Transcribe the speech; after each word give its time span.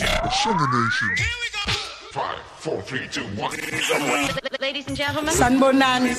Nation. 0.00 0.30
Sugar 0.42 0.66
Nation. 0.72 1.16
Here 1.16 1.26
we 1.40 1.50
go. 1.52 1.72
Five, 2.10 2.38
four, 2.56 2.82
three, 2.82 3.06
two, 3.12 3.22
one. 3.40 3.56
Ladies 4.60 4.88
and 4.88 4.96
gentlemen. 4.96 5.32
sanibonani 5.32 6.16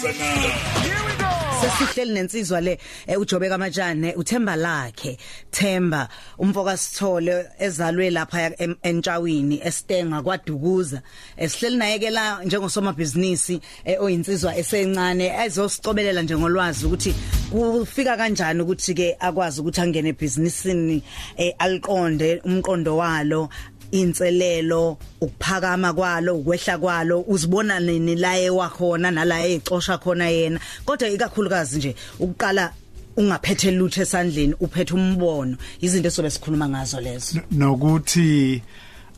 Here 0.82 1.05
we 1.05 1.16
go. 1.17 1.34
Sesihleli 1.70 2.14
nensizwa 2.14 2.62
le 2.62 2.80
eh, 3.08 3.20
uJobe 3.20 3.50
kaMatshane 3.50 4.14
uThemba 4.16 4.56
lakhe. 4.56 5.17
Themba 5.52 6.08
umfoka 6.38 6.77
sithole 6.77 7.45
ezalwe 7.59 8.09
lapha 8.09 8.52
entshawini 8.84 9.61
eStenga 9.63 10.21
kwaDukuza. 10.21 11.02
Esihleli 11.38 11.77
naye 11.77 11.99
ke 11.99 12.09
la 12.09 12.43
njengosomabhizinisi 12.43 13.62
eh, 13.86 14.02
oyinsizwa 14.02 14.55
esencane 14.57 15.34
ezosicobelela 15.45 16.21
nje 16.21 16.38
ngolwazi 16.38 16.86
ukuthi 16.86 17.16
kufika 17.52 18.18
kanjani 18.18 18.61
ukuthi 18.61 18.93
ke 18.93 19.18
akwazi 19.20 19.61
ukuthi 19.61 19.82
angene 19.82 20.09
ebusinessini 20.09 21.04
eh, 21.38 21.54
aliqonde 21.57 22.41
umqondo 22.45 22.97
walo 22.97 23.50
inselelo 23.91 24.97
ukuphakama 25.22 25.94
kwalo 25.94 26.36
ukwehla 26.38 26.77
kwalo 26.77 27.22
uzibona 27.27 27.80
nini 27.80 28.16
la 28.16 28.38
ewakhona 28.38 29.11
nala 29.11 29.45
ecosha 29.45 29.97
khona 29.97 30.30
yena. 30.30 30.59
Kodwa 30.86 31.09
ikakhulukazi 31.55 31.77
nje 31.77 31.95
ukuqala 32.20 32.72
ungaphethe 33.18 33.72
lutho 33.72 34.02
esandleni 34.02 34.54
uphethe 34.59 34.94
umbono. 34.94 35.58
Izinto 35.81 36.08
esobe 36.08 36.30
sikhuluma 36.30 36.70
ngazo 36.70 37.02
lezo. 37.02 37.40
Nokuthi 37.52 38.62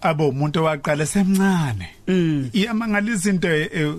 abo 0.02 0.30
umuntu 0.30 0.60
owaqala 0.60 1.06
semncane 1.06 1.90
iyamangaliza 2.54 3.30
into 3.30 3.48
e- 3.48 3.70
e- 3.74 3.94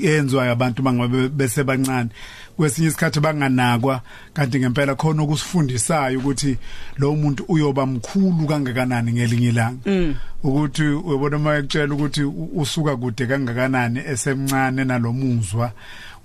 yenzwa 0.00 0.50
abantu 0.50 0.82
bangabe 0.82 1.28
bese 1.28 1.64
bancane. 1.64 2.10
Kwesinye 2.56 2.88
isikhathi 2.88 3.20
banganakwa 3.20 4.02
kanti 4.34 4.58
ngempela 4.58 4.94
khona 4.96 5.22
ukusifundisayo 5.22 6.18
ukuthi 6.18 6.58
lo 6.98 7.14
muntu 7.14 7.44
uyoba 7.48 7.86
mkhulu 7.86 8.46
kangakanani 8.48 9.12
ngelinye 9.12 9.48
ilanga. 9.48 10.12
Ukuthi 10.42 10.82
uyabona 10.82 11.36
uma 11.36 11.56
ekutshela 11.56 11.94
ukuthi 11.94 12.22
usuka 12.54 12.96
kude 12.96 13.26
kangakanani 13.26 14.00
esemncane 14.00 14.84
nalomuzwa 14.84 15.72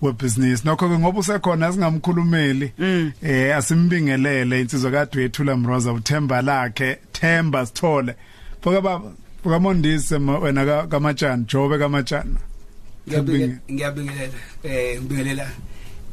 webusiness 0.05 0.65
nokho 0.65 0.89
ke 0.89 0.97
ngoba 0.99 1.19
usekhona 1.19 1.71
singamkhulumeli 1.73 2.71
eh 3.23 3.55
asimbingelele 3.57 4.61
insizwa 4.61 4.91
kadwethula 4.91 5.57
Mroza 5.57 5.93
uThemba 5.93 6.41
lakhe 6.41 6.97
Themba 7.13 7.65
Sithole. 7.65 8.15
Foka 8.61 8.81
baba 8.81 9.11
foka 9.43 9.59
mondise 9.59 10.17
ma- 10.19 10.39
wena 10.39 10.65
ka- 10.65 10.87
kaMatshana 10.87 11.43
Jobe 11.47 11.77
kaMatshana. 11.77 12.39
Ngiyabingelela 13.07 13.57
ngiyabingelela 13.71 14.33
eh 14.63 14.99
ngibingelela 15.01 15.47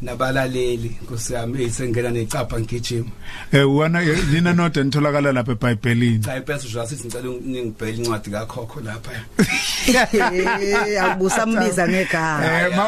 nabalaleli. 0.03 0.97
Nkosiyami 1.03 1.63
eyisengena 1.63 2.11
necapha 2.11 2.61
ngigijima. 2.61 3.11
Eh 3.53 3.75
wana 3.77 4.03
nina 4.33 4.53
noda 4.53 4.83
nitholakala 4.85 5.33
lapha 5.33 5.53
eBhayibhelini. 5.53 6.19
Cha 6.25 6.37
impela 6.37 6.59
sithi 6.59 7.05
ngicela 7.05 7.29
ningibhele 7.45 7.97
incwadi 7.99 8.31
kakhokho 8.31 8.81
lapha. 8.81 9.11
Eh, 10.91 11.03
awubusa 11.03 11.47
mbiza 11.47 11.89
ngegama 11.89 12.47
eh 12.47 12.79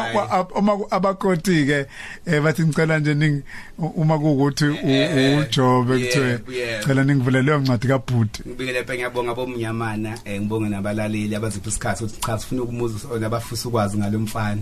uma 0.55 0.77
abakoti 0.91 1.65
ke 1.65 1.85
eh 2.25 2.41
bathi 2.41 2.61
ngicela 2.63 2.99
nje 2.99 3.13
ning 3.13 3.41
uma 3.77 4.15
Eh, 4.83 5.39
uJobe 5.39 5.99
kuthiwe 5.99 6.39
cela 6.85 7.03
ningivulele 7.03 7.43
leyo 7.45 7.59
ncwadi 7.59 7.87
kaBhuti. 7.87 8.43
Ngibingelela 8.47 8.85
phe 8.85 8.93
ngiyabonga 8.95 9.33
bomnyamana 9.35 10.17
eh 10.25 10.41
ngibonge 10.41 10.69
nabalaleli 10.69 11.35
abazipha 11.35 11.69
isikhathi 11.69 12.03
ukuthi 12.03 12.21
cha 12.21 12.39
sifuna 12.39 12.61
ukumuza 12.63 13.19
nabafisa 13.19 13.69
ukwazi 13.69 13.97
ngalomfana 13.97 14.61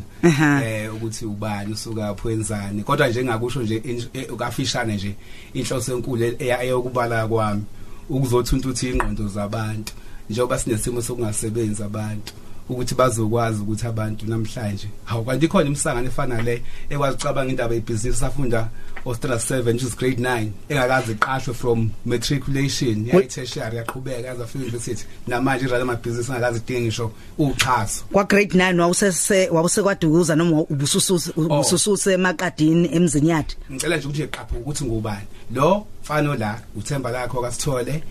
eh 0.64 0.96
ukuthi 0.96 1.26
ubani 1.26 1.74
usuka 1.74 2.16
pho 2.16 2.32
enzani. 2.32 2.84
Kodwa 2.84 3.08
nje 3.08 3.24
ngakusho 3.24 3.62
nje 3.62 3.76
in- 3.78 4.08
eh, 4.14 4.34
ukafishane 4.34 4.96
nje 4.96 5.16
inhloso 5.54 5.96
enkulu 5.98 6.24
eya- 6.40 6.64
eyokubala 6.64 7.28
kwami 7.28 7.64
ukuzothunta 8.10 8.70
uthi 8.70 8.90
ingqondo 8.90 9.28
zabantu. 9.28 9.94
Njengoba 10.32 10.60
sinesimo 10.60 11.02
sokungasebenzi 11.02 11.84
abantu 11.84 12.34
ukuthi 12.70 12.96
bazokwazi 12.96 13.62
ukuthi 13.62 13.88
abantu 13.88 14.26
namhlanje 14.26 14.88
hawu 15.06 15.26
kanti 15.26 15.46
ikhona 15.46 15.70
imsangano 15.70 16.08
efana 16.08 16.42
le 16.42 16.62
ekwazi 16.90 17.16
ucabanga 17.16 17.52
indaba 17.52 17.74
yebhizinisi 17.76 18.20
safunda 18.20 18.70
Australia 19.06 19.38
7 19.38 19.74
which 19.74 19.84
is 19.84 19.96
grade 19.96 20.22
9 20.22 20.48
engakazi 20.70 21.12
iqashwe 21.12 21.54
from 21.54 21.90
matriculation 22.06 23.08
ya 23.08 23.22
tertiary 23.22 23.78
yaqhubeka 23.78 24.28
yaza 24.28 24.46
fika 24.48 24.64
university. 24.64 25.06
Namanje 25.28 25.66
irala 25.66 25.82
amabhizinisi 25.82 26.32
engakazi 26.32 26.60
idinge 26.60 26.82
ngisho 26.82 27.12
uxhaso. 27.38 28.04
Kwa 28.12 28.24
grade 28.24 28.58
9 28.58 28.80
wawusese 28.80 29.50
wawusekwadukuza 29.50 30.36
noma 30.36 30.62
ubusususe 30.62 31.32
ubusususe 31.36 32.14
emakadini 32.14 32.96
emzinyati. 32.96 33.58
Ngicela 33.72 33.98
nje 33.98 34.08
ukuthi 34.08 34.22
eqaphe 34.22 34.58
ukuthi 34.58 34.86
ngubani. 34.86 35.28
Lo 35.54 35.88
mfano 36.04 36.36
la 36.36 36.62
uthemba 36.76 37.12
lakho 37.12 37.42
kasithole 37.42 38.04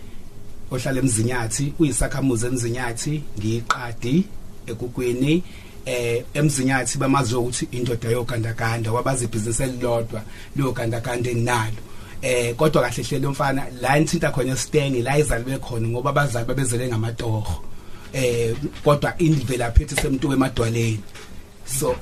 ohlala 0.71 0.99
emzinyathi 0.99 1.73
uyisakhamuzi 1.79 2.45
emzinyathi 2.45 3.23
ngiqadi 3.39 4.15
ekugwini 4.67 5.43
eh 5.85 6.23
emzinyathi 6.33 6.97
bamazi 6.97 7.35
ukuthi 7.35 7.67
indoda 7.71 8.09
yogandaganda 8.09 8.91
wabazi 8.91 9.25
ibhizinisi 9.25 9.63
elilodwa 9.63 10.21
logandaganda 10.55 11.29
enalo 11.29 11.81
eh 12.21 12.55
kodwa 12.55 12.81
kahle 12.81 13.03
hle 13.03 13.19
lo 13.19 13.31
mfana 13.31 13.65
la 13.81 13.97
inthinta 13.97 14.31
khona 14.31 14.53
esitenge 14.53 15.01
la 15.01 15.17
izalwe 15.17 15.57
khona 15.57 15.87
ngoba 15.87 16.09
abazali 16.09 16.45
babezele 16.45 16.87
ngamatoho 16.87 17.63
eh 18.13 18.55
kodwa 18.83 19.17
indvelaphi 19.17 19.83
ethi 19.83 19.95
semntu 19.95 20.33
emadwaleni. 20.33 21.03
So 21.65 21.95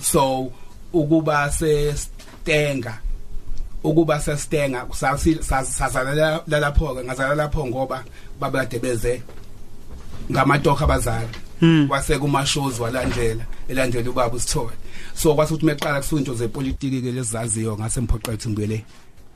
so 0.00 0.52
ukuba 0.92 1.50
sestenga 1.50 3.05
ukuba 3.84 4.20
sestenga 4.20 4.86
sazalala 5.64 6.42
lapho 6.46 6.94
ke 6.94 7.04
ngazalala 7.04 7.34
lapho 7.34 7.66
ngoba 7.66 8.04
babade 8.40 8.78
beze 8.78 9.22
ngamatoka 10.30 10.84
abazali. 10.84 11.28
Wase 11.88 12.18
kuma 12.18 12.46
shows 12.46 12.80
walandela 12.80 13.44
elandela 13.68 14.10
ubaba 14.10 14.36
usithole. 14.36 14.76
So 15.14 15.34
kwase 15.34 15.54
ukuthi 15.54 15.66
meqala 15.66 16.00
kusuka 16.00 16.18
into 16.18 16.34
zepolitiki 16.34 17.02
ke 17.02 17.12
lezaziyo 17.12 17.76
ngase 17.76 18.00
mphoqa 18.00 18.32
ethi 18.32 18.48
ngibuyele 18.48 18.84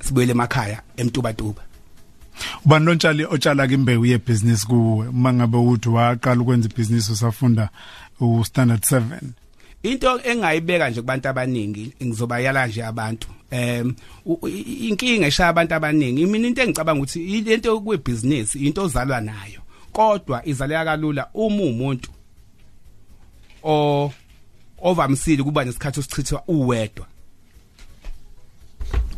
sibuyele 0.00 0.32
emakhaya 0.32 0.82
emtubatuba. 0.96 1.62
Ubani 2.64 2.86
lontshali 2.86 3.24
otshala 3.24 3.66
ke 3.66 3.74
imbewu 3.74 4.06
yebusiness 4.06 4.66
kuwe? 4.66 5.08
Uma 5.08 5.32
ngabe 5.32 5.58
uthi 5.58 5.88
waqala 5.88 6.40
ukwenza 6.40 6.68
ibusiness 6.68 7.10
usafunda 7.10 7.68
u 8.20 8.44
standard 8.44 8.82
7 8.82 9.04
into 9.82 10.20
engayibeka 10.24 10.90
nje 10.90 11.00
kubantu 11.00 11.28
abaningi 11.28 11.92
ngizobayala 12.02 12.66
nje 12.66 12.84
abantu 12.84 13.28
em 13.50 13.94
inkinga 14.88 15.26
eshaya 15.26 15.48
abantu 15.48 15.74
abaningi. 15.74 16.26
Mina 16.26 16.48
into 16.48 16.62
engicabanga 16.62 17.02
ukuthi 17.02 17.40
lento 17.40 17.80
kwebusiness 17.80 18.54
into 18.54 18.82
ozalwa 18.82 19.20
nayo 19.20 19.60
kodwa 19.92 20.46
izaleka 20.46 20.84
kalula 20.84 21.28
uma 21.34 21.62
umuntu 21.62 22.10
o 23.62 24.12
ovamsile 24.82 25.42
kuba 25.42 25.64
nesikhathi 25.64 26.00
osichithwa 26.00 26.42
uwedwa. 26.48 27.06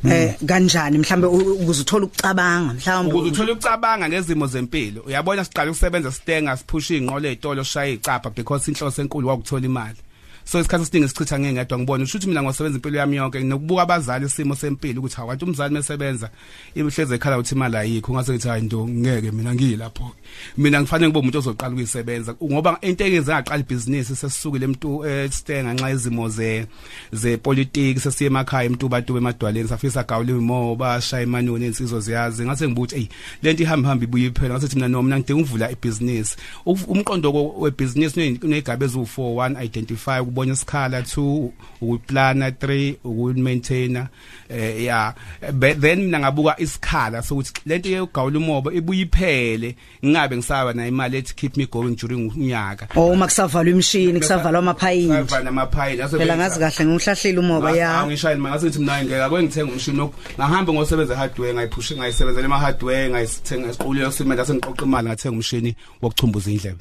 Eh 0.04 0.34
kanjani? 0.46 0.98
Mhlambe 0.98 1.26
ukuze 1.26 1.80
uthola 1.80 2.06
ukucabanga 2.06 2.74
mhlawumbe 2.74 3.14
ukuze 3.14 3.30
uthole 3.30 3.52
ukucabanga 3.52 4.08
ngezimo 4.08 4.46
zempilo 4.46 5.02
uyabona 5.02 5.44
siqala 5.44 5.70
ukusebenza 5.70 6.12
sitenga 6.12 6.56
siphusha 6.56 6.94
ingqolo 6.94 7.28
ezitolo 7.28 7.64
shaya 7.64 7.92
icapha 7.92 8.30
because 8.30 8.70
inhloso 8.70 9.02
enkulu 9.02 9.28
wakuthola 9.28 9.66
imali. 9.66 9.98
So 10.44 10.60
isikhathi 10.60 10.82
esiningi 10.82 11.08
sichitha 11.08 11.38
ngengedwa 11.40 11.78
ngibona 11.78 12.04
usho 12.04 12.18
ukuthi 12.18 12.28
mina 12.28 12.42
ngosebenza 12.42 12.76
impilo 12.76 12.98
yami 12.98 13.16
yonke 13.16 13.40
nokubuka 13.40 13.82
abazali 13.82 14.26
isimo 14.26 14.54
sempilo 14.54 15.00
ukuthi 15.00 15.20
awathi 15.20 15.44
umzali 15.44 15.74
mesebenza 15.74 16.30
imhleze 16.74 17.14
ekhala 17.14 17.38
ukuthi 17.38 17.54
imali 17.54 17.76
ayikho. 17.76 18.12
Ngase 18.12 18.32
ngithi 18.32 18.48
hayi 18.48 18.62
ndo 18.62 18.88
ngeke 18.88 19.30
mina 19.30 19.54
ngiyilapho 19.54 20.10
mina 20.58 20.80
ngifanele 20.80 21.08
ngibe 21.08 21.18
umuntu 21.18 21.38
ozoqala 21.38 21.72
ukuyisebenza 21.72 22.34
ngoba 22.44 22.78
into 22.82 23.04
engenza 23.04 23.34
ngaqala 23.34 23.60
ibhizinisi 23.60 24.16
sesisukile 24.16 24.64
emntu 24.64 25.06
estenga 25.06 25.74
nxa 25.74 25.90
izimo 25.90 26.28
ze 26.28 26.66
ze 27.12 27.36
politics 27.36 28.02
sesiye 28.02 28.30
emakhaya 28.30 28.64
emtuba 28.66 29.02
tuba 29.02 29.18
emadwaleni 29.18 29.68
safisa 29.68 30.02
gawule 30.04 30.32
imo 30.32 30.76
bashaya 30.76 31.22
imanoni 31.22 31.66
insizwe 31.66 32.00
ziyazi. 32.00 32.44
Ngase 32.44 32.68
ngibuthi 32.68 32.94
hey 32.94 33.06
lento 33.42 33.62
ihamba 33.62 33.88
hamba 33.88 34.04
ibuye 34.04 34.26
iphela 34.26 34.54
ngase 34.58 34.74
mina 34.76 34.88
no 34.88 35.02
mina 35.02 35.18
ngidinga 35.18 35.40
ukuvula 35.42 35.70
ibhizinisi. 35.70 36.36
Umqondo 36.66 37.32
ko- 37.32 37.54
webhizinisi 37.58 38.38
unegaba 38.42 38.86
ezu4 38.86 39.34
1 39.34 39.64
identify 39.64 40.20
ukubona 40.32 40.52
isikhala 40.52 41.00
2 41.00 41.50
ukuplana 41.80 42.50
3 42.50 42.94
ukumaintainer 43.04 44.08
eh 44.48 44.84
ya. 44.84 45.14
Then 45.60 46.02
mina 46.04 46.18
ngabuka 46.18 46.60
isikhala 46.60 47.22
sokuthi 47.22 47.52
lento 47.66 47.88
yegawula 47.88 48.38
umoba 48.38 48.72
ibuye 48.72 49.02
iphele 49.02 49.76
ngingabe 50.04 50.36
ngisaba 50.36 50.72
na 50.72 50.86
imali 50.86 51.16
ethi 51.18 51.34
keep 51.34 51.56
me 51.56 51.66
going 51.66 51.94
during 51.96 52.30
unyaka. 52.30 52.88
Oh 52.96 53.12
uma 53.12 53.26
kusavalwa 53.26 53.70
imshini 53.70 54.20
kusavalwa 54.20 54.58
amaphayini. 54.58 55.08
Ngava 55.08 55.42
namaphayini 55.42 56.08
phela 56.08 56.36
ngazi 56.36 56.58
kahle 56.60 56.84
ngiuhlahlile 56.86 57.38
umoba 57.38 57.76
ya. 57.76 58.00
Angishayini 58.00 58.40
manje 58.40 58.66
ngathi 58.66 58.78
mina 58.78 59.04
ngeke 59.04 59.22
akwengithenga 59.22 59.72
umshini 59.72 60.10
ngahambe 60.38 60.72
ngosebenza 60.72 61.16
hardware 61.16 61.54
ngayiphushi 61.54 61.96
ngayisebenzela 61.96 62.44
ema 62.44 62.58
hardware 62.58 63.10
ngayithenga 63.10 63.68
esiqulile 63.68 64.12
simenda 64.12 64.44
sengiqoqa 64.44 64.84
imali 64.84 65.08
ngathenga 65.08 65.36
umshini 65.36 65.76
wokuchumbuza 66.02 66.50
indlebe. 66.50 66.78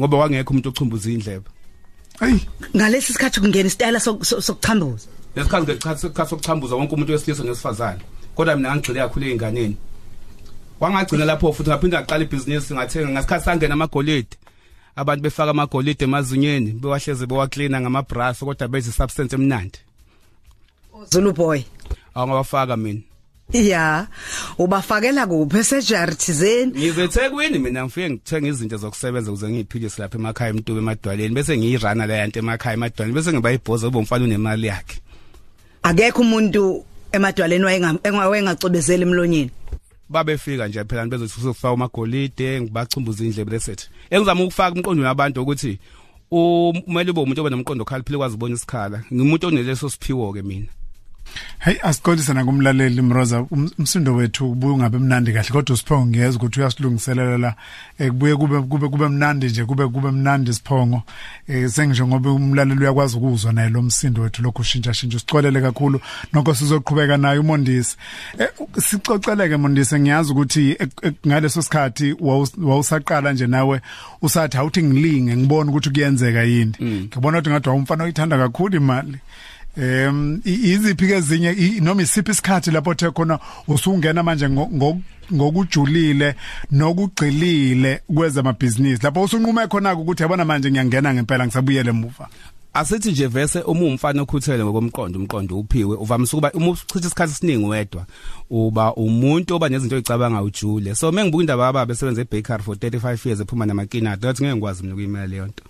Ngoba 0.00 0.16
wangekho 0.16 0.50
umuntu 0.50 0.68
ochumbuza 0.68 1.10
indlebe. 1.10 1.48
Ayi 2.20 2.40
ngalesi 2.76 3.12
sikhathi 3.12 3.40
kungena 3.40 3.68
isitayela 3.68 3.98
sok- 3.98 4.24
sok- 4.24 4.40
sokuchambuza 4.42 5.06
lesikhathi 5.36 5.64
ngesikhathi 5.66 6.30
sokuchambuza 6.30 6.74
wonke 6.76 6.94
umuntu 6.94 7.12
wesilisa 7.12 7.44
nesifazane. 7.44 8.00
Kodwa 8.34 8.56
mina 8.56 8.68
ngangigxile 8.68 9.00
kakhulu 9.00 9.26
einganeni 9.26 9.76
wangagcina 10.80 11.24
lapho 11.24 11.52
futhi 11.52 11.70
ngaphinda 11.70 11.98
ngaqala 12.00 12.24
ibhizinisi 12.24 12.74
ngathenga 12.74 13.08
ngasikhathi 13.12 13.44
sangena 13.44 13.74
amagolide. 13.74 14.36
Abantu 14.96 15.22
befaka 15.22 15.50
amagolide 15.50 16.04
emazinyeni 16.04 16.70
bewahleze 16.72 17.26
bewaklina 17.26 17.80
ngamabrass 17.80 18.38
kodwa 18.40 18.68
beze 18.68 18.92
substance 18.92 19.32
emnandi. 19.36 19.78
Zulu 21.10 21.32
boy. 21.32 21.60
Awangawafaka 22.14 22.76
mina. 22.76 23.00
Ya 23.52 24.06
ubafakela 24.58 25.26
kuphi 25.26 25.64
surgery 25.64 26.14
thizeni 26.14 26.72
ngizethekwini 26.72 27.58
mina 27.58 27.84
ngifike 27.84 28.10
ngithenga 28.10 28.48
izinto 28.48 28.76
zokusebenza 28.76 29.30
ukuze 29.30 29.48
ngiyiphilise 29.48 30.02
lapha 30.02 30.18
emakhaya 30.18 30.50
emntube 30.50 30.78
emadwaleni 30.78 31.34
bese 31.34 31.58
ngiyirana 31.58 32.06
le 32.06 32.18
yanto 32.18 32.38
emakhaya 32.38 32.74
emadwaleni 32.74 33.14
bese 33.14 33.32
ngiba 33.32 33.52
ibhoza 33.52 33.88
ube 33.88 33.98
umfana 33.98 34.24
unemali 34.24 34.66
yakhe. 34.66 34.98
Akekho 35.82 36.22
umuntu 36.22 36.84
emadwaleni 37.12 37.64
wayengacobezela 37.64 39.02
emlonyeni? 39.02 39.50
Babefika 40.08 40.68
nje 40.68 40.84
phela 40.84 41.06
bezothi 41.06 41.40
uzofaka 41.40 41.74
amagolide 41.74 42.60
ngibachumbuza 42.60 43.24
indlebe 43.24 43.50
lesethi 43.50 43.88
engizama 44.10 44.44
ukufaka 44.44 44.74
umqondo 44.74 45.02
wabantu 45.02 45.42
ukuthi 45.42 45.78
umele 46.30 47.10
ube 47.10 47.20
umuntu 47.20 47.40
obenomqondo 47.40 47.82
okhaliphile 47.82 48.18
kwazi 48.18 48.34
ubona 48.34 48.54
isikhala. 48.54 49.02
Ngimuntu 49.12 49.46
oneleso 49.46 49.90
siphiwo 49.90 50.32
ke 50.32 50.42
mina. 50.42 50.66
Hey 51.58 51.74
asiqondise 51.82 52.32
nakumlaleli 52.34 53.02
Mroza 53.02 53.40
um- 53.40 53.70
umsindo 53.78 54.14
wethu 54.14 54.50
ubuye 54.50 54.72
ungabe 54.74 54.98
mnandi 54.98 55.32
kahle 55.32 55.48
kodwa 55.50 55.74
uSiphongo 55.74 56.06
ngiyeza 56.06 56.36
ukuthi 56.36 56.60
uyasilungiselela 56.60 57.38
la. 57.38 57.54
Eh, 57.98 58.08
kubuye 58.10 58.36
kube 58.36 58.60
kube 58.60 58.88
kube 58.88 59.08
mnandi 59.08 59.46
nje 59.46 59.64
kube 59.64 59.86
kube 59.88 60.10
mnandi 60.10 60.54
Siphongo 60.54 61.02
eh 61.48 61.68
sengisho 61.70 62.06
ngoba 62.06 62.30
umlaleli 62.32 62.80
uyakwazi 62.80 63.16
ukuzwa 63.16 63.52
naye 63.52 63.68
lo 63.70 63.82
msindo 63.82 64.22
wethu 64.22 64.42
lokhu 64.42 64.64
shintsha 64.64 64.94
shintsha 64.94 65.18
sicolele 65.18 65.60
kakhulu 65.60 66.00
nokho 66.32 66.54
sizoqhubeka 66.54 67.16
naye 67.16 67.38
uMondisi. 67.38 67.96
Eh 68.38 68.48
sicoceleke 68.80 69.56
Mondisi 69.56 70.00
ngiyazi 70.00 70.32
ukuthi 70.32 70.72
ek- 70.72 71.02
ek- 71.02 71.26
ngaleso 71.28 71.62
sikhathi 71.62 72.12
wawus- 72.12 72.64
wawusaqala 72.64 73.32
nje 73.32 73.46
nawe 73.46 73.80
usathi 74.22 74.56
awuthi 74.56 74.82
ngilinge 74.82 75.36
ngibone 75.36 75.70
ukuthi 75.70 75.90
kuyenzeka 75.90 76.42
yini. 76.42 76.72
Ngibona 76.80 77.38
ukuthi 77.38 77.50
ngathi 77.50 77.68
wawumfana 77.68 78.04
oyithanda 78.04 78.38
kakhulu 78.38 78.76
imali. 78.76 79.18
Em 79.76 80.40
iziphi 80.44 81.06
ke 81.06 81.16
ezinye 81.16 81.52
i- 81.52 81.80
noma 81.80 82.02
isiphi 82.02 82.30
isikhathi 82.30 82.70
lapho 82.70 82.94
the 82.94 83.10
khona 83.10 83.38
usungena 83.68 84.22
manje 84.22 84.48
ngo- 84.48 84.70
ngo- 84.72 85.00
ngokujulile 85.32 86.34
nokugcilile 86.70 88.00
kweza 88.14 88.40
amabhizinisi 88.40 89.02
lapho 89.02 89.22
usunqume 89.22 89.66
khona 89.68 89.94
ukuthi 89.94 90.22
yabona 90.22 90.44
manje 90.44 90.70
ngiyangena 90.70 91.14
ngempela 91.14 91.46
ngisabuyele 91.46 91.90
emuva. 91.90 92.28
Asithi 92.74 93.10
nje 93.12 93.26
vese 93.26 93.60
uma 93.60 93.80
umfana 93.84 94.22
okhuthele 94.22 94.64
ngokomqondo 94.64 95.18
umqondo 95.18 95.58
uphiwe 95.58 95.96
uvamise 95.96 96.36
ukuba 96.36 96.52
uma 96.52 96.70
uchitha 96.70 97.06
isikhathi 97.06 97.32
esiningi 97.32 97.64
wedwa 97.66 98.06
uba 98.50 98.94
umuntu 98.94 99.54
oba 99.56 99.68
nezinto 99.68 99.96
ezicabanga 99.96 100.42
ujule. 100.42 100.94
So 100.94 101.12
mengibuka 101.12 101.42
indaba 101.42 101.64
yababa 101.66 101.86
besebenza 101.86 102.20
ebakery 102.22 102.62
for 102.62 102.76
35 102.76 103.26
years 103.26 103.40
ephuma 103.40 103.66
namakina 103.66 104.16
that 104.16 104.40
ngeke 104.40 104.52
ngikwazi 104.54 104.82
mina 104.82 104.94
ukuyimela 104.94 105.26
leyo 105.26 105.46
nto. 105.46 105.64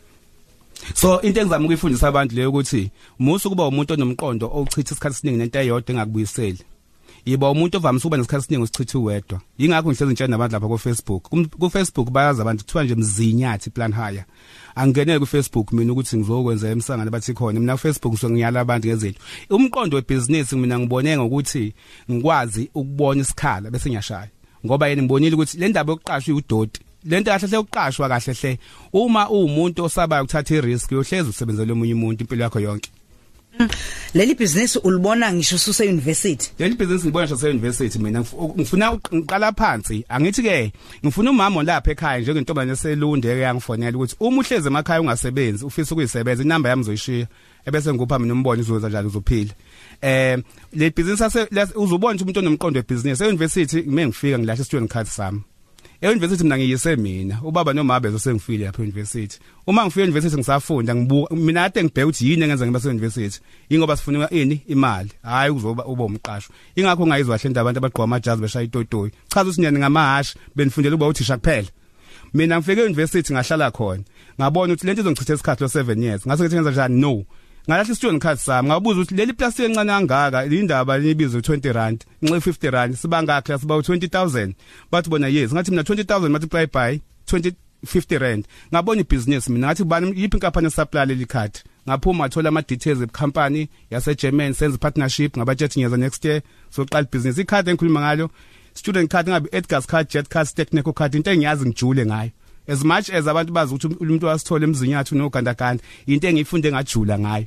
So 0.94 1.20
into 1.20 1.40
engizama 1.40 1.64
ukuyifundisa 1.64 2.08
abantu 2.08 2.34
leyo 2.34 2.48
ukuthi 2.50 2.90
musu 3.18 3.48
kuba 3.50 3.66
umuntu 3.66 3.92
onomqondo 3.94 4.50
ochitha 4.54 4.92
isikhathi 4.92 5.14
esiningi 5.16 5.38
nento 5.38 5.58
eyodwa 5.60 5.90
engakubuyiseli. 5.90 6.58
Yiba 7.26 7.50
umuntu 7.50 7.76
ovamise 7.76 8.02
ukuba 8.06 8.16
nesikhathi 8.16 8.44
esiningi 8.44 8.62
usichitha 8.64 8.98
uwedwa. 8.98 9.40
Yingakho 9.58 9.88
ngihlezi 9.88 10.06
ngitshela 10.06 10.28
nabantu 10.30 10.52
lapha 10.52 10.68
ku 10.68 10.78
Facebook 10.78 11.22
Kum- 11.30 11.48
ku 11.58 11.70
Facebook 11.70 12.10
bayazi 12.10 12.40
abantu 12.42 12.64
kuthiwa 12.64 12.84
nje 12.84 12.94
mzinyathi 12.94 13.70
plan 13.70 13.92
hire 13.92 14.24
angenele 14.74 15.18
ku 15.18 15.26
Facebook 15.26 15.72
mina 15.72 15.92
ukuthi 15.92 16.16
ngizokwenza 16.16 16.68
emsangano 16.70 17.10
bathi 17.10 17.34
khona. 17.34 17.60
Mina 17.60 17.72
ku 17.72 17.78
Facebook 17.78 18.18
so 18.18 18.30
ngiyala 18.30 18.60
abantu 18.60 18.88
ngezinto 18.88 19.20
umqondo 19.50 19.96
webusiness 19.96 20.52
mina 20.52 20.78
ngibone 20.78 21.16
ngokuthi 21.16 21.74
ngikwazi 22.10 22.70
ukubona 22.74 23.20
isikhala 23.20 23.70
bese 23.70 23.88
ngiyashaya. 23.88 24.28
Ngoba 24.66 24.88
yena 24.88 25.02
ngibonile 25.02 25.34
ukuthi 25.34 25.58
le 25.58 25.68
ndaba 25.68 25.92
yokuqashwa 25.92 26.34
uyudoti 26.34 26.80
lento 27.06 27.30
kahle 27.30 27.46
hle 27.48 27.58
ukuqashwa 27.58 28.08
kahle 28.08 28.32
hle. 28.32 28.58
Uma 28.92 29.30
uwumuntu 29.30 29.84
osabayo 29.84 30.22
ukuthatha 30.22 30.54
irisk 30.54 30.92
uyohleza 30.92 31.30
usebenzele 31.30 31.72
omunye 31.72 31.94
umuntu 31.94 32.20
impilo 32.24 32.42
yakho 32.42 32.60
yonke. 32.60 32.90
Leli 34.14 34.34
business 34.34 34.78
ulibona 34.84 35.32
ngisho 35.32 35.56
ususe 35.56 35.88
university 35.88 36.50
leli 36.58 36.74
business 36.74 37.04
ngibona 37.04 37.26
nje 37.26 37.48
university 37.50 37.98
mina. 37.98 38.20
Ngif- 38.20 38.54
ngifuna 38.58 38.92
uqala 38.92 39.52
phansi. 39.52 40.04
Angithi 40.08 40.42
ke 40.42 40.72
ngifuna 41.04 41.30
umama 41.30 41.62
lapha 41.62 41.90
ekhaya 41.90 42.20
njengentombazane 42.20 42.72
eselunde 42.72 43.28
eyangifonela 43.28 43.96
ukuthi 43.96 44.16
uma 44.20 44.40
uhleze 44.40 44.68
emakhaya 44.68 45.00
ungasebenzi 45.00 45.64
ufisa 45.64 45.94
ukuyisebenza 45.94 46.42
inamba 46.42 46.68
yami 46.68 46.82
uzoyishiya 46.82 47.26
ebese 47.66 47.92
ngikupha 47.92 48.18
mina 48.18 48.32
umbono 48.32 48.60
izoza 48.60 48.88
njalo 48.88 49.08
uzophila. 49.08 49.54
Eh 50.02 50.38
le 50.72 50.90
business 50.90 51.22
ase 51.22 51.48
uzobona 51.74 52.20
umuntu 52.20 52.38
onomqondo 52.40 52.78
webusiness 52.78 53.20
euniversity 53.20 53.76
ngime 53.76 54.06
ngifika 54.06 54.38
ngilahla 54.38 54.64
student 54.64 54.90
card 54.92 55.06
sami. 55.06 55.40
Euniversity 56.10 56.42
mina 56.42 56.58
ngiyise 56.58 56.96
mina 56.96 57.40
ubaba 57.42 57.72
noma 57.72 58.00
bezo 58.00 58.18
sengifile 58.18 58.64
lapha 58.64 58.82
euniversity. 58.82 59.38
Uma 59.66 59.82
ngifika 59.82 60.00
euniversity 60.00 60.36
ngisafunda 60.36 60.94
ngibuka 60.94 61.36
mina 61.36 61.62
kade 61.62 61.84
ngibheka 61.84 62.06
ukuthi 62.06 62.30
yini 62.30 62.42
engenza 62.42 62.66
ngiba 62.66 62.80
euniversity 62.84 63.40
ingoba 63.68 63.96
sifuna 63.96 64.30
ini 64.30 64.60
imali. 64.66 65.12
Hayi 65.22 65.50
uzoba 65.50 65.84
uba 65.84 66.04
umqashwa. 66.04 66.54
Ingakho 66.76 67.06
ngayizwa 67.06 67.36
hle 67.36 67.48
indaba 67.48 67.70
abantu 67.70 67.78
abagqoka 67.78 68.04
amajazi 68.04 68.42
beshaya 68.42 68.64
itotoyi. 68.64 69.12
Chaza 69.28 69.50
ukuthi 69.50 69.60
nyani 69.60 69.78
ngamahashi 69.78 70.38
benifundela 70.56 70.94
ukuba 70.96 71.08
uthisha 71.08 71.36
kuphela. 71.36 71.68
Mina 72.34 72.58
ngifike 72.58 72.80
euniversity 72.80 73.32
ngahlala 73.32 73.70
khona. 73.70 74.02
Ngabona 74.40 74.72
ukuthi 74.72 74.86
lento 74.86 75.00
izongichitha 75.00 75.34
isikhathi 75.34 75.62
lo 75.62 75.68
7 75.68 76.02
years. 76.02 76.26
Ngase 76.26 76.42
ngithi 76.42 76.54
ngenza 76.54 76.70
njani? 76.70 77.00
No. 77.00 77.24
Ngalahla 77.68 77.94
student 77.94 78.22
card 78.22 78.38
sami 78.38 78.68
ngabuza 78.68 79.00
ukuthi 79.00 79.14
leli 79.14 79.32
plastic 79.32 79.64
encane 79.64 79.92
kangaka 79.92 80.44
indaba 80.46 80.98
libizo 80.98 81.38
20 81.38 81.72
rand 81.72 82.04
nxe 82.22 82.50
50 82.50 82.70
rand 82.70 82.94
sibangakhe 82.94 83.58
siba 83.58 83.74
20000 83.74 84.52
bathi 84.90 85.10
bona 85.10 85.28
yes. 85.28 85.52
Ngathi 85.52 85.70
mina 85.70 85.82
20000 85.82 86.28
multiply 86.28 86.66
by 86.66 87.00
20 87.26 87.52
50 87.86 88.18
rand. 88.18 88.46
Ngabona 88.72 89.00
ibusiness 89.00 89.48
mina 89.48 89.66
ngathi 89.66 89.84
bani 89.84 90.06
yiphi 90.20 90.36
inkampani 90.36 90.70
supply 90.70 91.06
leli 91.06 91.26
card 91.26 91.58
ngaphuma 91.88 92.24
ngathola 92.24 92.48
ama 92.48 92.62
details 92.62 93.00
ecompany 93.02 93.68
yase 93.90 94.14
German 94.14 94.52
senze 94.54 94.78
partnership 94.78 95.36
ngabajethi 95.36 95.80
ngiyeza 95.80 95.96
next 95.96 96.24
year 96.24 96.42
soqala 96.70 97.06
ibusiness 97.06 97.38
icard 97.38 97.68
engikhuluma 97.68 98.00
ngalo 98.00 98.30
student 98.74 99.10
card 99.10 99.28
ngabe 99.28 99.48
Edgar's 99.52 99.86
card 99.86 100.08
jet 100.08 100.28
card 100.28 100.48
technical 100.54 100.92
card 100.92 101.14
into 101.14 101.30
engiyazi 101.30 101.66
ngijule 101.66 102.06
ngayo. 102.06 102.30
As 102.68 102.84
much 102.84 103.10
as 103.10 103.26
abantu 103.26 103.52
bazi 103.52 103.74
ukuthi 103.74 103.96
umuntu 104.00 104.26
wasithola 104.26 104.64
emzinyathu 104.64 105.14
nogandaganda 105.16 105.82
into 106.06 106.28
engiyifunde 106.28 106.72
ngajula 106.72 107.18
ngayo. 107.18 107.46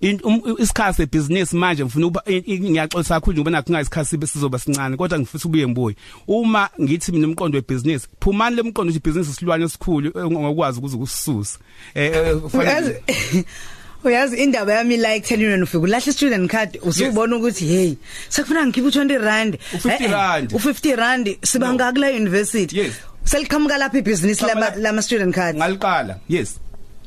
In 0.00 0.20
um- 0.24 0.56
isikhathi 0.58 0.96
sebusiness 0.96 1.52
manje 1.52 1.84
ngifuna 1.84 2.06
ukuba 2.06 2.22
i- 2.26 2.44
i- 2.46 2.60
ngiyaxolisa 2.60 3.14
kakhulu 3.14 3.36
ngoba 3.36 3.50
nakho 3.50 3.64
kungayisikhathi 3.66 4.08
sibe 4.10 4.26
sizoba 4.26 4.58
sincane 4.58 4.96
kodwa 4.96 5.18
ngifisa 5.18 5.48
ubuye 5.48 5.66
ngibuye 5.66 5.96
uma 6.26 6.68
ngithi 6.80 7.12
mina 7.12 7.26
umqondo 7.26 7.56
webusiness 7.58 8.08
phumani 8.20 8.56
lemqondo 8.56 8.90
ukuthi 8.92 8.98
ibusiness 8.98 9.28
isilwane 9.30 9.64
esikhulu 9.64 10.08
eh, 10.18 10.24
ngokwazi 10.30 10.78
ukuze 10.78 10.96
kusisusa 10.96 11.58
eh 11.94 12.12
eh, 12.14 12.34
kufanele- 12.36 13.00
uyazi 13.00 13.44
uyazi 14.04 14.36
indaba 14.36 14.72
yami 14.74 14.96
la 14.96 15.14
ekuthenini 15.14 15.62
ufika 15.62 15.78
ulahla 15.78 16.12
student 16.12 16.50
card 16.50 16.78
usubona 16.82 17.36
ukuthi 17.36 17.64
hey 17.66 17.94
sekufuna 18.28 18.66
ngikhiphe 18.66 18.88
u20 18.88 19.18
rand. 19.18 19.58
U-50 19.74 19.90
Eh, 19.92 20.00
eh, 20.02 20.10
rand. 20.10 20.50
u50 20.52 20.96
rand 20.96 21.36
sibanga 21.42 21.92
kule 21.92 22.16
university. 22.16 22.78
Yes. 22.78 22.92
Seliqhamuka 23.30 23.78
lapha 23.78 23.98
ibusiness 23.98 24.40
lama 24.42 24.66
Qhamuka- 24.66 24.82
lama 24.82 25.02
student 25.02 25.34
card. 25.34 25.56
Ngaliqala 25.56 26.18
yes. 26.28 26.58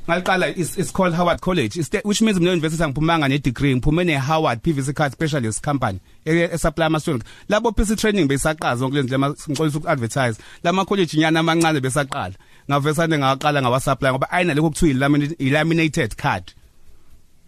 Ngaliqala 0.08 0.58
it's, 0.58 0.78
it's 0.78 0.92
called 0.92 1.14
Howard 1.14 1.42
College. 1.42 1.78
It's 1.78 1.90
the, 1.90 2.02
which 2.04 2.22
means 2.22 2.40
mina 2.40 2.52
university 2.52 2.84
ngiphumanga 2.84 3.30
ne 3.30 3.38
degree 3.38 3.74
ngiphume 3.76 4.06
ne 4.06 4.14
Howard 4.14 4.62
PVC 4.64 4.94
card 4.96 5.12
specialist 5.14 5.62
company 5.64 6.00
e 6.26 6.32
e- 6.44 6.58
supply 6.58 6.86
ama 6.86 7.00
student 7.00 7.24
labo 7.50 7.72
PC 7.72 7.96
training 7.98 8.28
besaqaza 8.28 8.82
ngokulenza 8.86 9.12
lama 9.12 9.30
ngixolisa 9.30 9.78
uku 9.78 9.88
advertise 9.90 10.38
lama 10.64 10.86
college 10.86 11.18
nyana 11.18 11.40
amancane 11.40 11.80
besaqala. 11.80 12.34
Ngavesane 12.70 13.18
ngaqala 13.18 13.62
ngawa 13.62 13.80
supply 13.80 14.10
ngoba 14.12 14.28
ayina 14.32 14.54
lokho 14.54 14.70
kuthiwa 14.70 15.00
laminated 15.00 15.52
laminated 15.52 16.16
card. 16.18 16.52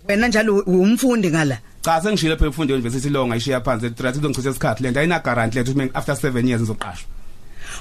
Wena 0.07 0.27
njalo 0.27 0.55
u- 0.57 0.81
umfundi 0.81 1.29
ngala? 1.31 1.57
Cha 1.81 2.01
sengishilo 2.01 2.35
phela 2.37 2.47
imfundo 2.51 2.73
university 2.73 3.09
lo 3.09 3.27
ngayishiya 3.27 3.61
phansi. 3.61 3.85
Etrathi 3.85 4.19
izongichitha 4.19 4.49
isikhathi 4.49 4.83
lento 4.83 4.99
ayina 4.99 5.19
guarantee 5.19 5.59
lethu 5.59 5.71
ukuthi 5.71 5.91
after 5.93 6.15
7 6.15 6.47
years 6.47 6.61
ngizoqashwa. 6.61 7.07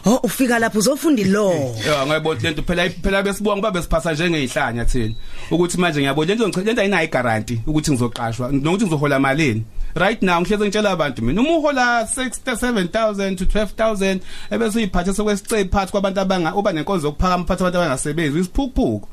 Oh 0.06 0.20
ufika 0.22 0.58
lapho 0.58 0.78
uzofunda 0.78 1.24
law 1.24 1.74
Yeah 1.86 2.06
ngiyabona 2.06 2.40
lento 2.40 2.62
phela 2.62 2.90
phela 2.90 3.22
besibonga 3.22 3.62
babe 3.62 3.82
siphasa 3.82 4.12
njengezihlanya 4.12 4.84
thina. 4.84 5.14
Ukuthi 5.50 5.78
manje 5.78 6.00
ngiyabona 6.00 6.28
lento 6.28 6.48
ngichitha 6.48 6.64
lento 6.66 6.80
ayinayo 6.80 7.08
guarantee 7.08 7.60
ukuthi 7.66 7.90
ngizoqashwa 7.92 8.52
nokuthi 8.52 8.84
ngizohola 8.84 9.20
malini. 9.20 9.64
Right 9.94 10.22
now 10.22 10.40
ngihleze 10.40 10.64
ngitshela 10.64 10.90
abantu 10.90 11.22
mina 11.22 11.40
uma 11.40 11.56
uhola 11.58 12.02
67000 12.02 13.36
to 13.36 13.44
12000 13.44 14.18
ebese 14.50 14.78
uyiphathe 14.78 15.14
sokwesicebi 15.14 15.70
phansi 15.70 15.92
kwabantu 15.92 16.20
abanga 16.20 16.54
uba 16.54 16.72
nenkonzo 16.72 17.06
yokuphakama 17.06 17.44
phansi 17.44 17.62
abantu 17.62 17.78
abangasebenzi 17.78 18.38
isiphukuphuku 18.40 19.08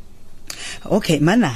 okay 0.85 1.19
mana 1.19 1.55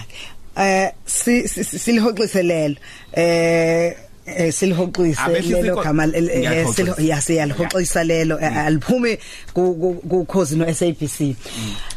eh 0.57 0.91
si- 1.05 1.47
si- 1.47 1.63
si- 1.63 1.79
silihoxise 1.79 2.43
lelo. 2.43 2.75
Eh 3.13 3.95
eh 4.25 4.53
silihoxise 4.53 5.41
lelo 5.41 5.75
gama 5.83 6.05
eh, 6.05 6.11
eh, 6.15 6.39
Ngiyalihoxisa. 6.39 6.73
silo- 6.83 7.07
ya 7.07 7.21
siyalihoxisa 7.21 8.03
lelo 8.03 8.37
aliphume 8.37 9.19
ku 9.53 10.25
cause 10.31 10.55
no 10.55 10.65
SABC 10.73 11.35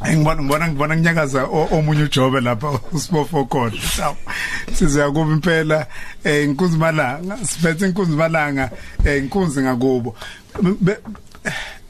ngibona 0.08 0.42
ngibona 0.42 0.68
ngibona 0.68 0.94
kunyakaza 0.96 1.44
omunye 1.44 2.02
ujobe 2.02 2.40
lapha 2.40 2.80
usibofo 2.92 3.44
khona 3.44 3.72
sizoya 4.74 5.10
kuba 5.10 5.32
impela 5.32 5.86
eh 6.24 6.44
inkunzi 6.44 6.76
malanga 6.78 7.36
siphethe 7.46 7.86
inkunzi 7.86 8.16
malanga 8.16 8.70
eh 9.04 9.18
inkunzi 9.18 9.60
ngakubo 9.62 10.14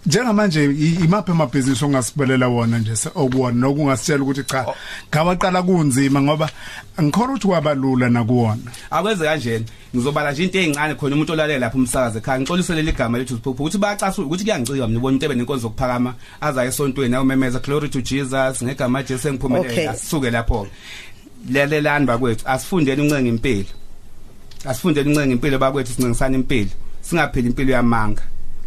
njengamanje 0.06 0.64
i- 0.64 1.04
imaphi 1.04 1.30
amabhizinisi 1.30 1.84
ongasibelela 1.84 2.48
wona 2.48 2.78
nje 2.78 2.96
se- 2.96 3.10
okuwona 3.14 3.56
nokungasitshela 3.60 4.22
ukuthi 4.22 4.44
cha 4.44 4.66
ngawaqala 5.10 5.62
kunzima 5.62 6.22
ngoba 6.22 6.48
ngikhona 7.02 7.32
ukuthi 7.32 7.46
kwabalula 7.48 8.08
nakuwona. 8.08 8.62
Akwenze 8.90 9.24
kanjena 9.24 9.64
ngizobala 9.94 10.32
nje 10.32 10.44
into 10.44 10.58
ezincane 10.58 10.94
khona 10.94 11.14
umuntu 11.14 11.32
olalela 11.32 11.58
lapha 11.58 11.78
umsakaze 11.78 12.18
ekhaya 12.18 12.40
ngixolisele 12.40 12.82
ligama 12.82 13.18
lethu 13.18 13.34
siphupho 13.36 13.62
ukuthi 13.62 13.78
bayacasula 13.78 14.26
ukuthi 14.26 14.44
kuyangicika 14.44 14.86
mina 14.86 14.98
ubona 14.98 15.14
into 15.14 15.26
ebenenkonzo 15.26 15.62
zokuphakama 15.62 16.14
azayo 16.40 16.68
esontweni 16.68 17.14
awumemeza 17.16 17.58
glory 17.58 17.88
to 17.88 18.00
Jesus 18.00 18.62
ngegama 18.62 19.02
Jesu 19.02 19.14
Okay. 19.14 19.30
engiphumelele 19.30 19.88
asisuke 19.88 20.30
lapho 20.30 20.66
lelelani 21.50 22.06
bakwethu 22.06 22.44
asifundeni 22.48 23.02
uncenga 23.02 23.28
impilo. 23.28 23.66
Asifundeni 24.64 25.08
uncenga 25.10 25.32
impilo 25.32 25.58
bakwethu 25.58 25.92
sincengisana 25.92 26.34
impilo 26.36 26.70
singaphili 27.02 27.48
impilo 27.48 27.72
yamanga. 27.72 28.22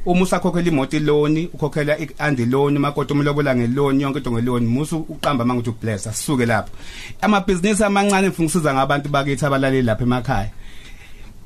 Uma 0.10 0.24
usakhokhela 0.24 0.68
imoto 0.68 0.98
iloni 0.98 1.50
ukhokhela 1.54 2.00
i-andi 2.00 2.46
loan 2.46 2.80
makoto 2.80 3.13
umlobola 3.13 3.56
ngeloni 3.56 4.04
yonke 4.04 4.18
into 4.18 4.32
ngeloni 4.32 4.68
musu 4.68 5.06
uqamba 5.10 5.46
manje 5.46 5.70
ukuthi 5.70 5.70
ubless 5.70 6.08
asisuke 6.08 6.46
lapho. 6.46 6.72
Amabhizinisi 7.22 7.84
amancane 7.84 8.28
ngifuna 8.28 8.48
ukusiza 8.48 8.74
ngabantu 8.74 9.10
bakithi 9.10 9.46
abalaleli 9.46 9.82
lapha 9.82 10.04
emakhaya. 10.04 10.50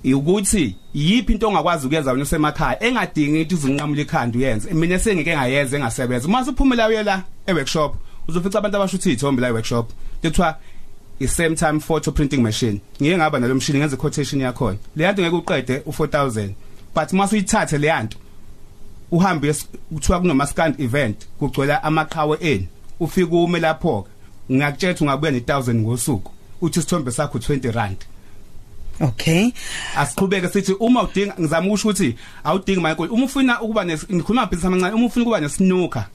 Ukuthi 0.05 0.75
yiphi 0.93 1.33
into 1.33 1.47
ongakwazi 1.47 1.85
ukuyenza 1.85 2.11
wena 2.11 2.23
usemakhaya 2.23 2.83
engadingi 2.83 3.41
ukuthi 3.41 3.55
uzinqamule 3.55 4.01
ikhanda 4.01 4.37
uyenze? 4.37 4.73
Mina 4.73 4.99
sengike 4.99 5.35
ngayenza 5.35 5.77
engasebenza. 5.77 6.27
Uma 6.27 6.41
uphumela 6.41 6.87
uye 6.87 7.03
la 7.03 7.23
e-workshop 7.47 7.95
uzofica 8.27 8.55
abantu 8.57 8.77
abashuthi 8.77 9.09
izithombe 9.09 9.41
la 9.41 9.47
e-workshop. 9.47 9.91
Lethiwa 10.23 10.57
i-same 11.19 11.55
time 11.55 11.79
photo 11.79 12.11
printing 12.11 12.41
machine. 12.41 12.79
Ngike 13.01 13.17
ngaba 13.17 13.39
nalo 13.39 13.55
mshini 13.55 13.79
ngenze 13.79 13.97
quotation 13.97 14.41
yakhona. 14.41 14.77
Le 14.95 15.03
yanto 15.03 15.21
ngeke 15.21 15.35
uqede 15.35 15.77
u4000 15.77 16.49
but 16.95 17.13
mase 17.13 17.35
uyithathe 17.35 17.77
le 17.77 17.87
yanto 17.87 18.17
uhambe 19.11 19.49
es- 19.49 19.65
kuthiwa 19.93 20.19
kunoma 20.19 20.47
scan 20.47 20.75
event 20.77 21.17
kugcwela 21.39 21.83
amaqhawe 21.83 22.37
eni 22.41 22.67
ufike 22.99 23.35
ume 23.35 23.59
lapho 23.59 24.07
ngiyakutshela 24.51 24.91
ukuthi 24.93 25.03
ungabuya 25.03 25.31
ne1000 25.31 25.75
ngosuku. 25.75 26.31
Uthi 26.61 26.79
isithombe 26.79 27.11
sakho 27.11 27.37
20 27.37 27.71
rand. 27.71 27.97
Okay. 29.01 29.51
Asiqhubeke 29.97 30.47
sithi 30.49 30.73
uma 30.79 31.03
udinga 31.03 31.33
ngizama 31.39 31.67
ukusho 31.67 31.87
ukuthi 31.89 32.15
awudingi 32.43 32.81
Michael 32.81 33.11
uma 33.11 33.25
ufuna 33.25 33.61
ukuba 33.61 33.83
nes- 33.83 34.13
ngikhuluma 34.15 34.45
business 34.45 34.65
amancane 34.65 34.93
uma 34.95 35.05
ufuna 35.05 35.23
ukuba 35.25 35.39
nesnooker 35.39 36.05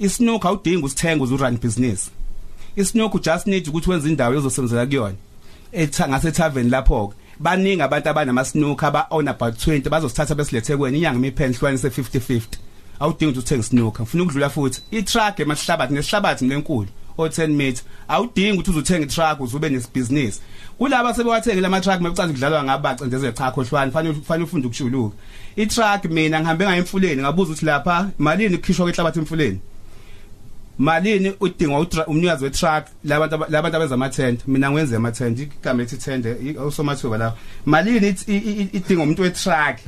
isnooker 0.00 0.48
awudingi 0.48 0.84
usithenga 0.84 1.24
uze 1.24 1.36
run 1.36 1.56
business. 1.58 2.10
Isnooker 2.76 3.20
just 3.20 3.46
need 3.46 3.68
ukuthi 3.68 3.90
wenze 3.90 4.08
indawo 4.08 4.34
ezosebenzela 4.34 4.86
kuyona 4.86 5.14
etha 5.72 6.08
ngase 6.08 6.32
tavern 6.32 6.70
lapho 6.70 7.14
baningi 7.40 7.82
abantu 7.82 8.08
abanama 8.08 8.44
snooker 8.44 8.88
aba 8.88 9.06
own 9.10 9.28
about 9.28 9.54
20 9.54 9.88
bazosithatha 9.88 10.34
besilethe 10.34 10.76
kweni 10.76 10.98
inyanga 10.98 11.18
imipheni 11.18 11.54
hlukanise 11.54 11.88
50 11.88 12.18
50 12.18 12.40
awudingi 13.00 13.32
ukuthi 13.32 13.38
uthenge 13.38 13.62
snooker 13.62 14.02
ufuna 14.02 14.22
ukudlula 14.22 14.50
futhi. 14.50 14.82
I-truck 14.90 15.40
emasihlabathi 15.40 15.94
nesihlabathi 15.94 16.46
lenkulu 16.46 16.88
o 17.18 17.26
10 17.26 17.48
meter 17.48 17.84
awudingi 18.08 18.52
ukuthi 18.52 18.70
uzothenga 18.70 19.06
i-truck 19.06 19.40
uzube 19.40 19.68
nesibhizinisi. 19.68 20.40
Kulabo 20.78 21.14
sebewathengile 21.14 21.66
ama-truck 21.66 22.00
mekucathi 22.00 22.32
kudlalwa 22.32 22.64
ngabacindezele 22.64 23.32
cha 23.32 23.50
khohlwane 23.50 23.92
fanele 23.92 24.14
fanele 24.14 24.44
ufunde 24.44 24.66
ukushuluka. 24.66 25.16
I-truck 25.56 26.04
mina 26.04 26.40
ngihambe 26.40 26.64
ngayo 26.64 26.78
emfuleni 26.78 27.22
ngabuza 27.22 27.50
ukuthi 27.50 27.66
lapha 27.66 28.10
malini 28.18 28.58
kukhishwa 28.58 28.86
kwehlabathi 28.86 29.18
emfuleni? 29.18 29.60
Malini 30.78 31.32
udinga 31.40 31.74
utra- 31.78 32.06
umnikazi 32.06 32.44
we-truck 32.44 32.84
labantu 33.04 33.34
aba- 33.34 33.46
labantu 33.48 33.76
abenza 33.76 33.94
ama-tent 33.94 34.40
mina 34.46 34.70
ngiwenze 34.70 34.96
ama-tent 34.96 35.38
igama 35.40 35.82
lethi 35.82 35.96
tende 35.96 36.36
usomathuba 36.66 37.18
lawo 37.18 37.32
malini 37.66 38.08
it- 38.08 38.28
i- 38.28 38.36
i- 38.36 38.68
idinga 38.72 39.02
umuntu 39.02 39.22
we-truck. 39.22 39.78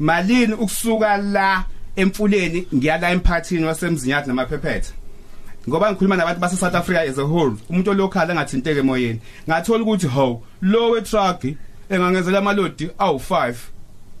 Malini 0.00 0.52
ukusuka 0.52 1.16
la 1.16 1.64
emfuleni 1.96 2.66
ngiyala 2.74 3.10
emphathini 3.10 3.64
wasemzinyathi 3.64 4.28
namaphephetha 4.28 4.92
ngoba 5.68 5.90
ngikhuluma 5.90 6.16
nabantu 6.16 6.40
base 6.40 6.56
South 6.56 6.74
Africa 6.74 6.98
as 7.10 7.18
a 7.18 7.24
whole 7.24 7.56
umuntu 7.70 7.94
local 7.94 8.30
engathinteke 8.30 8.78
emoyeni. 8.80 9.20
Ngathola 9.48 9.84
ukuthi 9.84 10.06
ho 10.06 10.42
lo 10.62 10.90
we 10.90 11.00
truck 11.02 11.44
engangezela 11.90 12.38
amalodi 12.38 12.90
awu5 12.98 13.54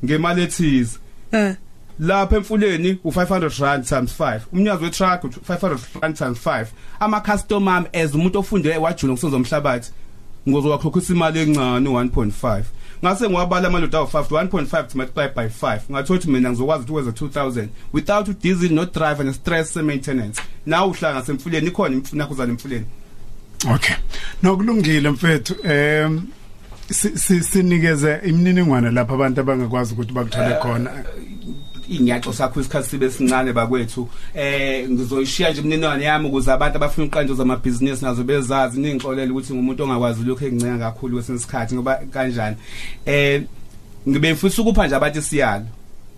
ngemali 0.04 0.42
ethize. 0.42 0.98
Eh. 1.32 1.54
Lapha 2.00 2.36
emfuleni 2.36 2.98
u500 3.04 3.62
rand 3.62 3.84
times 3.88 4.14
5 4.20 4.40
umnikazi 4.52 4.84
we 4.84 4.90
truck 4.90 5.24
u500 5.24 5.78
rand 6.02 6.16
times 6.16 6.38
5 6.46 6.66
ama 7.00 7.20
customer 7.20 7.74
ami 7.74 7.86
as 7.92 8.14
umuntu 8.14 8.38
ofunde 8.38 8.76
wajula 8.76 9.12
ngosonzo 9.12 9.36
umhlabathi 9.36 9.90
ngozowakhokhisa 10.48 11.12
imali 11.14 11.40
encane 11.40 11.88
u1.5 11.90 12.62
ngase 13.04 13.28
ngiwabala 13.28 13.68
amalodi 13.68 13.96
awu5 13.96 14.22
1.5 14.22 14.84
multiplied 14.94 15.34
by 15.34 15.42
5 15.66 15.78
ngathola 15.90 16.02
ukuthi 16.18 16.30
mina 16.30 16.50
ngizokwazi 16.50 16.84
ukuthi 16.92 16.94
wenze 16.96 17.10
2000 17.10 17.66
without 17.92 18.42
diesel 18.42 18.72
no 18.72 18.84
driver 18.84 19.20
and 19.26 19.34
stress 19.34 19.76
maintenance. 19.76 20.42
Nawe 20.66 20.88
uhlanga 20.90 21.22
semfuleni 21.24 21.66
ikhona 21.66 21.94
imfuna 21.96 22.26
kuzana 22.26 22.50
emfuleni. 22.52 22.84
Okay. 23.74 23.94
Nokulungile 24.42 25.10
mfethu 25.10 25.54
em 25.68 26.22
si- 26.90 27.18
si- 27.18 27.42
sinikeze 27.44 28.20
imininingwane 28.24 28.90
lapha 28.90 29.14
abantu 29.14 29.40
abangakwazi 29.40 29.94
ukuthi 29.94 30.12
bakuthole 30.12 30.54
khona. 30.54 30.90
Inyaxo 31.88 32.32
sakho 32.32 32.60
isikhathi 32.60 32.88
sibe 32.88 33.10
sincane 33.10 33.52
bakwethu. 33.52 34.08
Eh 34.34 34.90
ngizoyishiya 34.90 35.50
nje 35.50 35.60
imininingwane 35.60 36.04
yami 36.04 36.28
ukuze 36.28 36.52
abantu 36.52 36.76
abafuna 36.76 37.06
uqanjo 37.06 37.34
zamabhizinisi 37.34 38.04
nazo 38.04 38.24
bezazi 38.24 38.80
ningixolele 38.80 39.32
ukuthi 39.32 39.54
ngumuntu 39.54 39.84
ongakwazi 39.84 40.24
lokho 40.24 40.46
enginceka 40.46 40.78
kakhulu 40.78 41.14
kwesinye 41.14 41.38
isikhathi 41.38 41.74
ngoba 41.74 42.00
kanjani? 42.12 42.56
Eh 43.06 43.42
ngibe 44.08 44.32
mfisa 44.32 44.62
ukupha 44.62 44.86
nje 44.86 44.96
abantu 44.96 45.18
isiyalo 45.18 45.66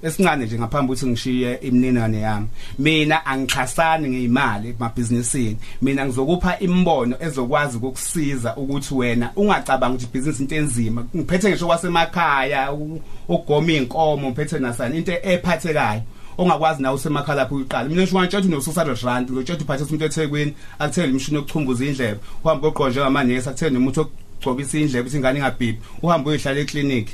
esincane 0.02 0.46
nje 0.46 0.58
ngaphambi 0.58 0.92
ukuthi 0.92 1.06
ngishiye 1.06 1.54
imininingwane 1.54 2.20
yami. 2.20 2.46
Mina 2.78 3.26
angichasani 3.26 4.08
ngeimali 4.08 4.68
emabhizinisini. 4.68 5.56
Mina 5.82 6.06
ngizokupha 6.06 6.58
imbono 6.60 7.16
ezokwazi 7.20 7.76
ukukusiza 7.76 8.56
ukuthi 8.56 8.94
wena 8.94 9.30
ungacabanga 9.36 9.94
ukuthi 9.94 10.06
ibhizinisi 10.06 10.42
into 10.42 10.54
enzima. 10.56 11.04
Ngiphethe 11.16 11.48
ngisho 11.50 11.66
kwasemakhaya 11.66 12.72
u- 12.72 13.00
ugoma 13.28 13.72
inkomo 13.72 14.28
ngiphethe 14.28 14.58
nasani 14.58 14.98
into 14.98 15.12
ephathekayo. 15.22 16.02
Ongakwazi 16.38 16.82
nawe 16.82 16.94
usemakhaya 16.94 17.36
lapho 17.36 17.54
uyiqala. 17.54 17.88
Mina 17.88 18.02
ngisho 18.02 18.18
ngantshela 18.18 18.44
ukuthi 18.44 18.70
no600 18.70 19.06
rand 19.06 19.30
ngitshela 19.30 19.58
uphathe 19.60 19.84
umuntu 19.84 20.04
eThekwini 20.04 20.54
akuthele 20.78 21.08
imishini 21.08 21.36
yokuchumbuza 21.36 21.84
indlebe 21.84 22.20
uhambe 22.44 22.66
uqonje 22.66 23.00
ngamanesi 23.00 23.48
akuthele 23.48 23.70
nomuntu 23.70 24.00
okugcobisa 24.00 24.78
indlebe 24.78 25.00
ukuthi 25.00 25.16
ingane 25.16 25.38
ingabhibhi. 25.38 25.78
Uhambe 26.02 26.30
uyihlala 26.30 26.60
eclinic 26.60 27.08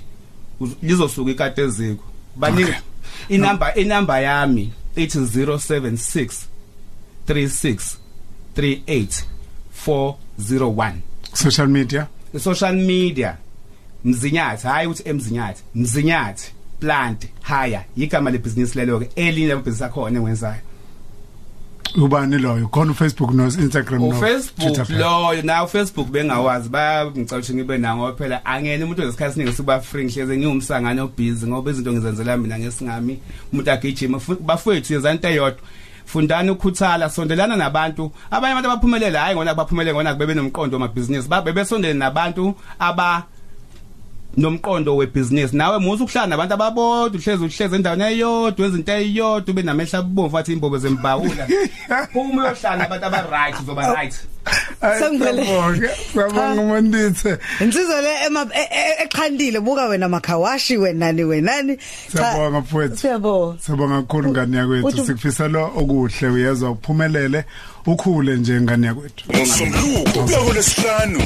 uz- 0.61 0.77
lizosuka 0.83 1.31
ikade 1.31 1.63
eziko 1.63 2.05
baningi. 2.37 2.75
Inamba 3.29 3.75
inamba 3.75 4.21
yami 4.21 4.73
ithi 4.97 5.19
076 5.19 6.47
36 7.29 7.97
38 8.57 9.25
401 9.87 10.93
social 11.33 11.69
media? 11.69 12.07
Social 12.39 12.75
media. 12.75 13.37
Mzinyathi 14.05 14.67
hayi 14.67 14.87
ukuthi 14.87 15.09
emzinyathi. 15.09 15.63
Mzinyathi 15.75 16.53
plant 16.81 17.27
hire. 17.43 17.81
Igama 17.97 18.31
lebhizinisi 18.31 18.79
lelo 18.79 19.01
ke 19.01 19.11
elinye 19.17 19.47
lebhizinisi 19.47 19.85
akhona 19.85 20.17
engiwenzayo. 20.17 20.61
Ubani 21.95 22.39
loyo? 22.39 22.69
Khona 22.69 22.93
uFacebook 22.93 23.31
no 23.35 23.45
Instagram 23.47 24.01
no 24.01 24.09
uFacebook 24.09 24.75
Twitter. 24.75 24.99
lo 24.99 25.43
na 25.43 25.65
uFacebook 25.65 26.09
bengawazi. 26.11 26.69
Bayangicela 26.69 27.39
ukuthi 27.41 27.55
ngibe 27.55 27.79
nawo 27.79 28.13
phela. 28.17 28.45
Angene 28.45 28.85
umuntu 28.85 29.03
ngesikhathi 29.03 29.33
siningi 29.35 29.53
siba 29.53 29.81
free 29.81 30.05
ngihleze 30.05 30.37
ngiwumsangane 30.37 31.01
obusy 31.01 31.47
ngoba 31.47 31.71
izinto 31.71 31.93
ngizenzela 31.93 32.37
mina 32.37 32.59
ngesingami. 32.59 33.19
Umuntu 33.53 33.71
agijima. 33.71 34.19
Fu- 34.21 34.35
bafowethu 34.41 34.93
yezana 34.93 35.15
into 35.15 35.29
eyodwa 35.29 35.61
fundani 36.05 36.51
ukukhuthala 36.51 37.11
sondelana 37.11 37.57
nabantu. 37.57 38.13
Abanye 38.31 38.53
abantu 38.53 38.71
abaphumelela 38.71 39.21
hayi 39.21 39.35
ngona 39.37 39.55
baphumelele 39.55 39.95
ngona 39.95 40.15
bebe 40.15 40.35
nomqondo 40.35 40.77
wamabhizinisi. 40.77 41.29
Babe 41.29 41.53
besondele 41.53 41.95
nabantu 41.95 42.55
aba 42.79 43.25
nomqondo 44.37 44.97
webusiness 44.97 45.53
nawe 45.53 45.79
musu 45.79 46.05
ukuhlala 46.05 46.27
nabantu 46.27 46.55
ababodwa 46.55 47.21
uhlezi 47.21 47.45
uhlezi 47.45 47.75
endaweni 47.77 48.05
eyodwa 48.05 48.65
wenza 48.67 48.79
into 48.79 48.93
eyodwa 48.93 49.53
ube 49.53 49.63
namehla 49.63 49.99
abomvu 49.99 50.39
athi 50.39 50.53
imbobo 50.53 50.79
zembawula. 50.79 51.47
Uma 52.15 52.43
uyohlala 52.43 52.77
nabantu 52.77 53.07
aba 53.07 53.23
right 53.31 53.61
uzoba 53.61 53.95
right. 53.95 54.15
Hayi, 54.81 55.01
Sengivele- 55.03 55.45
siyabonga 55.45 55.89
siyabonga 56.13 56.63
mandithe 56.63 57.39
insizwa 57.61 58.01
le 58.03 58.27
ema- 58.27 58.47
e- 58.55 58.69
e- 58.71 59.05
eqhandile 59.05 59.61
buka 59.61 59.87
wena 59.87 60.09
makhawashi 60.09 60.77
wenani 60.77 61.25
wenani 61.25 61.77
Cha, 61.77 61.83
siyabonga 62.13 62.61
mfowethu. 62.61 62.97
Siyabonga. 62.97 63.59
Sibonga 63.63 63.97
kakhulu 64.03 64.31
ngani 64.31 64.57
yakwethu. 64.57 64.87
Uthi- 64.89 65.07
sikufisa 65.07 65.49
lo 65.49 65.65
okuhle 65.77 66.29
uyezwa 66.29 66.71
uphumelele 66.71 67.45
ukhule 67.87 68.37
nje 68.37 68.61
ngani 68.61 68.87
yakwethu. 68.87 69.25
Umsombuluko 69.43 70.23
kuya 70.23 70.39
kulesihlanu 70.39 71.21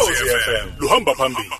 Khosi 0.00 0.24
FM 0.44 0.66
luhamba 0.80 1.14
phambili. 1.14 1.50